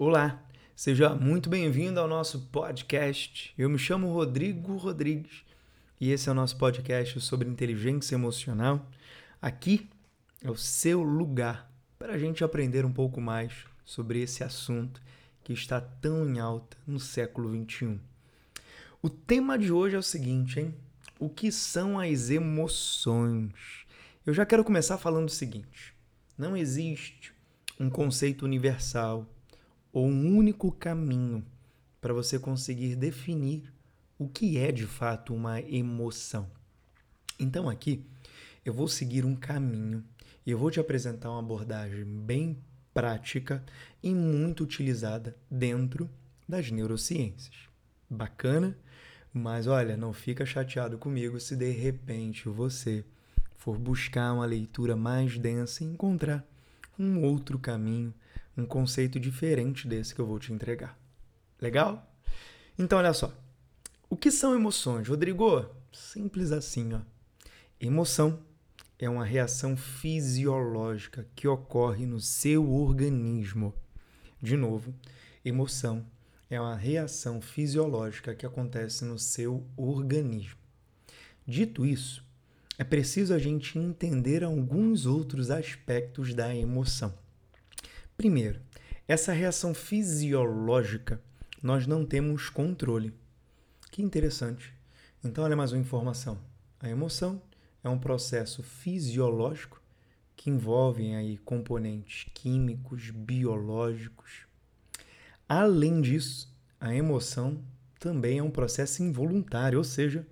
[0.00, 0.40] Olá,
[0.76, 3.52] seja muito bem-vindo ao nosso podcast.
[3.58, 5.44] Eu me chamo Rodrigo Rodrigues
[6.00, 8.88] e esse é o nosso podcast sobre inteligência emocional.
[9.42, 9.90] Aqui
[10.40, 13.52] é o seu lugar para a gente aprender um pouco mais
[13.84, 15.02] sobre esse assunto
[15.42, 17.98] que está tão em alta no século XXI.
[19.02, 20.76] O tema de hoje é o seguinte, hein?
[21.18, 23.84] O que são as emoções?
[24.24, 25.92] Eu já quero começar falando o seguinte:
[26.38, 27.32] não existe
[27.80, 29.26] um conceito universal
[29.98, 31.44] ou um único caminho
[32.00, 33.64] para você conseguir definir
[34.16, 36.48] o que é de fato uma emoção.
[37.36, 38.06] Então aqui
[38.64, 40.04] eu vou seguir um caminho
[40.46, 42.56] e eu vou te apresentar uma abordagem bem
[42.94, 43.64] prática
[44.00, 46.08] e muito utilizada dentro
[46.48, 47.56] das neurociências.
[48.08, 48.78] Bacana?
[49.34, 53.04] Mas olha, não fica chateado comigo se de repente você
[53.56, 56.46] for buscar uma leitura mais densa e encontrar
[56.96, 58.14] um outro caminho
[58.58, 60.98] um conceito diferente desse que eu vou te entregar.
[61.60, 62.12] Legal?
[62.76, 63.32] Então, olha só.
[64.10, 65.64] O que são emoções, Rodrigo?
[65.92, 67.00] Simples assim, ó.
[67.80, 68.40] Emoção
[68.98, 73.72] é uma reação fisiológica que ocorre no seu organismo.
[74.42, 74.92] De novo,
[75.44, 76.04] emoção
[76.50, 80.58] é uma reação fisiológica que acontece no seu organismo.
[81.46, 82.24] Dito isso,
[82.76, 87.14] é preciso a gente entender alguns outros aspectos da emoção.
[88.18, 88.60] Primeiro,
[89.06, 91.22] essa reação fisiológica
[91.62, 93.14] nós não temos controle.
[93.92, 94.74] Que interessante.
[95.22, 96.36] Então, olha mais uma informação.
[96.80, 97.40] A emoção
[97.82, 99.80] é um processo fisiológico
[100.34, 104.46] que envolve aí componentes químicos, biológicos.
[105.48, 107.62] Além disso, a emoção
[108.00, 110.26] também é um processo involuntário, ou seja,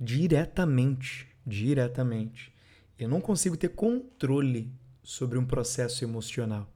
[0.00, 2.50] diretamente, diretamente.
[2.98, 6.72] Eu não consigo ter controle sobre um processo emocional.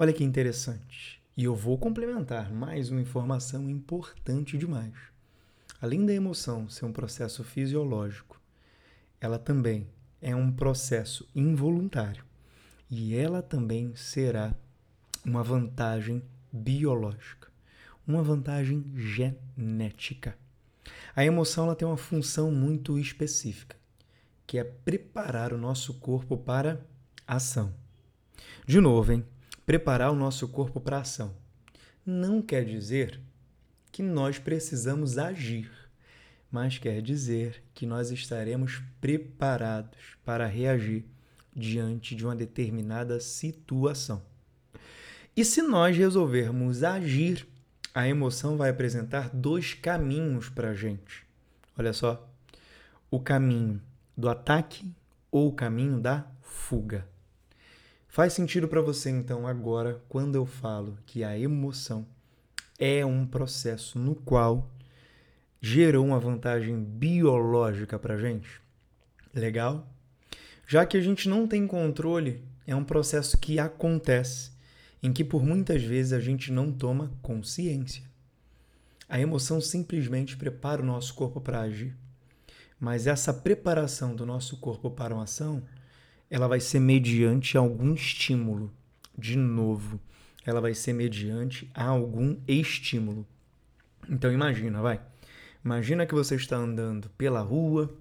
[0.00, 1.20] Olha que interessante.
[1.36, 4.94] E eu vou complementar mais uma informação importante demais.
[5.80, 8.40] Além da emoção ser um processo fisiológico,
[9.20, 9.88] ela também
[10.22, 12.24] é um processo involuntário.
[12.88, 14.54] E ela também será
[15.24, 16.22] uma vantagem
[16.52, 17.48] biológica,
[18.06, 20.38] uma vantagem genética.
[21.14, 23.76] A emoção ela tem uma função muito específica,
[24.46, 26.86] que é preparar o nosso corpo para
[27.26, 27.74] ação.
[28.64, 29.26] De novo, hein?
[29.68, 31.36] Preparar o nosso corpo para ação.
[32.06, 33.20] Não quer dizer
[33.92, 35.70] que nós precisamos agir,
[36.50, 41.04] mas quer dizer que nós estaremos preparados para reagir
[41.54, 44.22] diante de uma determinada situação.
[45.36, 47.46] E se nós resolvermos agir,
[47.94, 51.26] a emoção vai apresentar dois caminhos para a gente.
[51.76, 52.26] Olha só:
[53.10, 53.82] o caminho
[54.16, 54.90] do ataque
[55.30, 57.06] ou o caminho da fuga.
[58.08, 62.06] Faz sentido para você então agora quando eu falo que a emoção
[62.78, 64.68] é um processo no qual
[65.60, 68.60] gerou uma vantagem biológica para gente?
[69.34, 69.86] Legal?
[70.66, 74.52] Já que a gente não tem controle, é um processo que acontece,
[75.02, 78.02] em que por muitas vezes a gente não toma consciência.
[79.08, 81.94] A emoção simplesmente prepara o nosso corpo para agir.
[82.80, 85.62] Mas essa preparação do nosso corpo para uma ação
[86.30, 88.72] ela vai ser mediante algum estímulo.
[89.16, 90.00] De novo,
[90.44, 93.26] ela vai ser mediante algum estímulo.
[94.08, 95.00] Então imagina, vai.
[95.64, 97.94] Imagina que você está andando pela rua,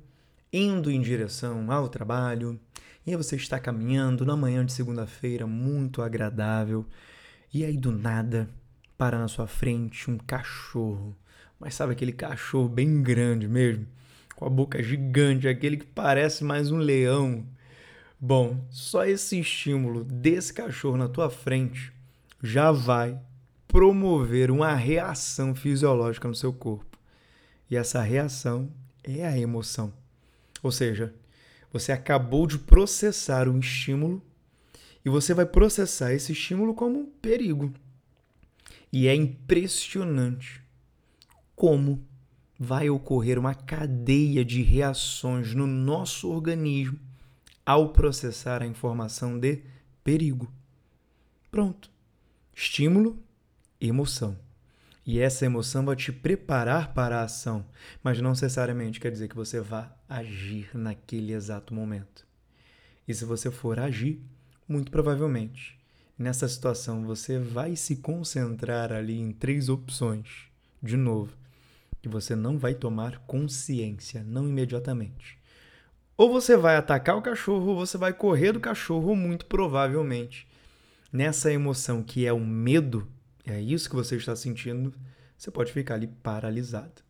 [0.54, 2.60] indo em direção ao trabalho,
[3.06, 6.86] e você está caminhando na manhã de segunda-feira, muito agradável,
[7.54, 8.50] e aí do nada
[8.98, 11.16] para na sua frente um cachorro.
[11.60, 13.88] Mas sabe aquele cachorro bem grande mesmo?
[14.36, 17.46] Com a boca gigante, aquele que parece mais um leão,
[18.20, 21.94] Bom, só esse estímulo desse cachorro na tua frente
[22.42, 23.20] já vai
[23.68, 26.98] promover uma reação fisiológica no seu corpo.
[27.70, 28.72] E essa reação
[29.04, 29.94] é a emoção.
[30.64, 31.14] Ou seja,
[31.72, 34.20] você acabou de processar um estímulo
[35.06, 37.72] e você vai processar esse estímulo como um perigo.
[38.92, 40.64] E é impressionante
[41.56, 42.04] como
[42.58, 47.07] vai ocorrer uma cadeia de reações no nosso organismo
[47.68, 49.62] ao processar a informação de
[50.02, 50.50] perigo.
[51.52, 51.92] Pronto.
[52.56, 53.22] Estímulo,
[53.82, 54.40] emoção.
[55.06, 57.66] E essa emoção vai te preparar para a ação,
[58.02, 62.26] mas não necessariamente quer dizer que você vá agir naquele exato momento.
[63.06, 64.22] E se você for agir,
[64.66, 65.78] muito provavelmente,
[66.18, 70.46] nessa situação você vai se concentrar ali em três opções.
[70.82, 71.36] De novo,
[72.02, 75.38] que você não vai tomar consciência, não imediatamente.
[76.18, 80.48] Ou você vai atacar o cachorro, ou você vai correr do cachorro, muito provavelmente.
[81.14, 83.08] nessa emoção que é o medo,
[83.46, 84.94] é isso que você está sentindo,
[85.38, 87.02] você pode ficar ali paralisado.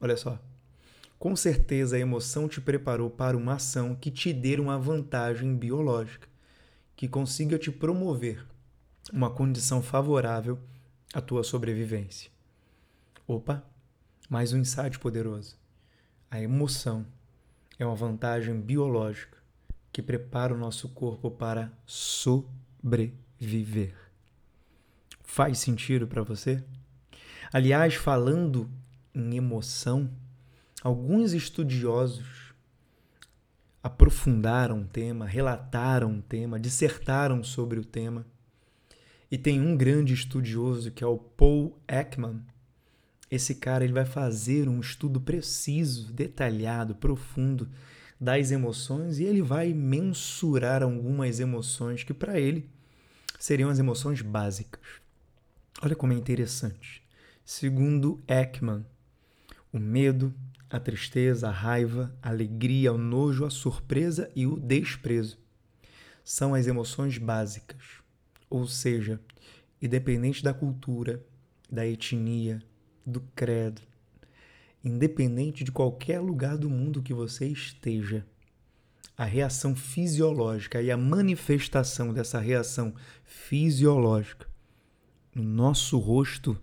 [0.00, 0.38] Olha só.
[1.18, 6.28] Com certeza a emoção te preparou para uma ação que te dê uma vantagem biológica,
[6.96, 8.46] que consiga te promover
[9.12, 10.58] uma condição favorável
[11.12, 12.30] à tua sobrevivência.
[13.26, 13.64] Opa,
[14.28, 15.56] mais um insight poderoso.
[16.30, 17.04] A emoção
[17.78, 19.38] é uma vantagem biológica
[19.92, 23.94] que prepara o nosso corpo para sobreviver.
[25.22, 26.62] Faz sentido para você?
[27.52, 28.68] Aliás, falando
[29.14, 30.10] em emoção,
[30.82, 32.52] alguns estudiosos
[33.82, 38.26] aprofundaram o tema, relataram o tema, dissertaram sobre o tema.
[39.30, 42.42] E tem um grande estudioso que é o Paul Ekman.
[43.30, 47.68] Esse cara ele vai fazer um estudo preciso, detalhado, profundo
[48.20, 52.68] das emoções e ele vai mensurar algumas emoções que para ele
[53.38, 54.82] seriam as emoções básicas.
[55.80, 57.02] Olha como é interessante.
[57.44, 58.84] Segundo Ekman,
[59.72, 60.34] o medo,
[60.68, 65.38] a tristeza, a raiva, a alegria, o nojo, a surpresa e o desprezo
[66.24, 67.82] são as emoções básicas.
[68.50, 69.20] Ou seja,
[69.80, 71.24] independente da cultura,
[71.70, 72.62] da etnia,
[73.08, 73.82] do credo,
[74.84, 78.26] independente de qualquer lugar do mundo que você esteja,
[79.16, 82.94] a reação fisiológica e a manifestação dessa reação
[83.24, 84.46] fisiológica
[85.34, 86.56] no nosso rosto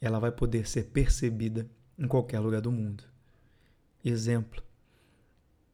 [0.00, 3.04] ela vai poder ser percebida em qualquer lugar do mundo.
[4.04, 4.62] Exemplo: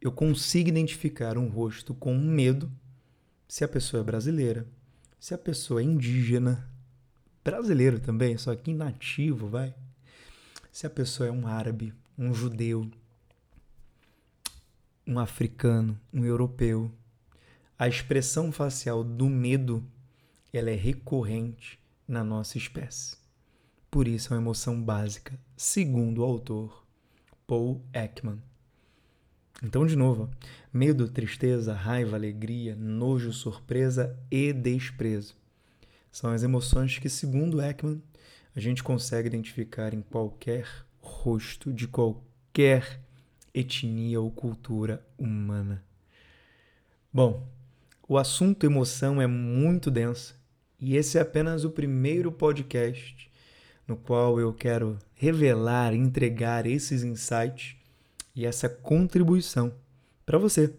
[0.01, 2.71] eu consigo identificar um rosto com medo
[3.47, 4.67] se a pessoa é brasileira,
[5.19, 6.71] se a pessoa é indígena,
[7.44, 9.75] brasileiro também, só que nativo, vai.
[10.73, 12.91] Se a pessoa é um árabe, um judeu,
[15.06, 16.91] um africano, um europeu,
[17.79, 19.85] a expressão facial do medo
[20.52, 23.17] ela é recorrente na nossa espécie.
[23.91, 26.85] Por isso é uma emoção básica, segundo o autor
[27.46, 28.41] Paul Ekman.
[29.62, 30.31] Então, de novo,
[30.73, 35.37] medo, tristeza, raiva, alegria, nojo, surpresa e desprezo.
[36.14, 38.00] São as emoções que, segundo Ekman,
[38.55, 40.64] a gente consegue identificar em qualquer
[41.00, 43.00] rosto de qualquer
[43.52, 45.82] etnia ou cultura humana.
[47.12, 47.44] Bom,
[48.08, 50.38] o assunto emoção é muito denso
[50.78, 53.28] e esse é apenas o primeiro podcast
[53.84, 57.75] no qual eu quero revelar, entregar esses insights
[58.37, 59.75] e essa contribuição
[60.25, 60.72] para você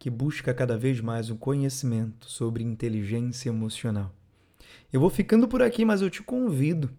[0.00, 4.12] que busca cada vez mais um conhecimento sobre inteligência emocional.
[4.92, 6.90] Eu vou ficando por aqui, mas eu te convido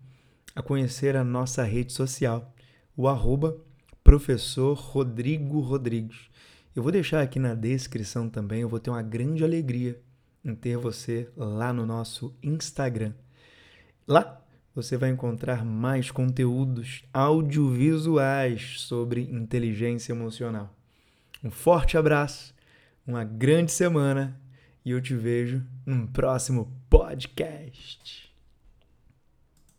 [0.55, 2.53] a conhecer a nossa rede social,
[2.95, 3.57] o arroba
[4.03, 6.29] professor Rodrigo Rodrigues.
[6.75, 9.99] Eu vou deixar aqui na descrição também, eu vou ter uma grande alegria
[10.43, 13.13] em ter você lá no nosso Instagram.
[14.07, 14.41] Lá
[14.73, 20.73] você vai encontrar mais conteúdos audiovisuais sobre inteligência emocional.
[21.43, 22.53] Um forte abraço,
[23.05, 24.39] uma grande semana
[24.85, 26.71] e eu te vejo no próximo
[27.11, 28.30] podcast.